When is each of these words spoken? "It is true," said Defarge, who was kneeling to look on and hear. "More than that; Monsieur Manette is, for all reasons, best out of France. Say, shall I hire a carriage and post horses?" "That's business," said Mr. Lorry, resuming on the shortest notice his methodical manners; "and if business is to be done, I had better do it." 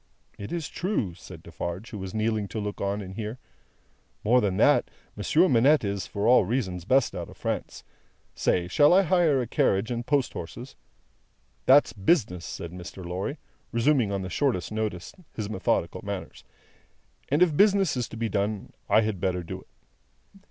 "It 0.35 0.51
is 0.51 0.67
true," 0.67 1.13
said 1.13 1.43
Defarge, 1.43 1.91
who 1.91 1.99
was 1.99 2.11
kneeling 2.15 2.47
to 2.47 2.59
look 2.59 2.81
on 2.81 3.03
and 3.03 3.13
hear. 3.13 3.37
"More 4.23 4.41
than 4.41 4.57
that; 4.57 4.89
Monsieur 5.15 5.47
Manette 5.47 5.83
is, 5.83 6.07
for 6.07 6.27
all 6.27 6.43
reasons, 6.43 6.85
best 6.85 7.13
out 7.13 7.29
of 7.29 7.37
France. 7.37 7.83
Say, 8.33 8.67
shall 8.67 8.93
I 8.95 9.03
hire 9.03 9.43
a 9.43 9.45
carriage 9.45 9.91
and 9.91 10.03
post 10.03 10.33
horses?" 10.33 10.75
"That's 11.67 11.93
business," 11.93 12.45
said 12.45 12.71
Mr. 12.71 13.05
Lorry, 13.05 13.37
resuming 13.71 14.11
on 14.11 14.23
the 14.23 14.29
shortest 14.31 14.71
notice 14.71 15.13
his 15.35 15.51
methodical 15.51 16.01
manners; 16.03 16.43
"and 17.29 17.43
if 17.43 17.55
business 17.55 17.95
is 17.95 18.09
to 18.09 18.17
be 18.17 18.27
done, 18.27 18.73
I 18.89 19.01
had 19.01 19.21
better 19.21 19.43
do 19.43 19.61
it." 19.61 19.67